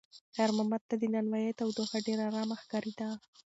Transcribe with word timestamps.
خیر 0.35 0.49
محمد 0.57 0.81
ته 0.89 0.95
د 1.01 1.03
نانوایۍ 1.13 1.51
تودوخه 1.59 1.97
ډېره 2.07 2.23
ارامه 2.29 2.55
ښکارېده. 2.61 3.09